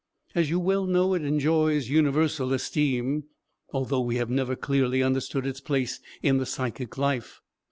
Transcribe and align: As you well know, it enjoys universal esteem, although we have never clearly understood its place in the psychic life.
As 0.33 0.49
you 0.49 0.59
well 0.59 0.87
know, 0.87 1.13
it 1.13 1.21
enjoys 1.23 1.89
universal 1.89 2.53
esteem, 2.53 3.25
although 3.71 4.01
we 4.01 4.15
have 4.15 4.31
never 4.31 4.55
clearly 4.55 5.03
understood 5.03 5.45
its 5.45 5.61
place 5.61 5.99
in 6.23 6.37
the 6.37 6.45
psychic 6.47 6.97
life. 6.97 7.39